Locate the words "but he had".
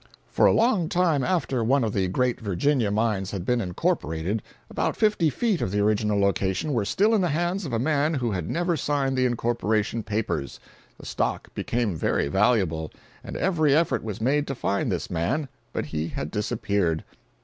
15.71-16.31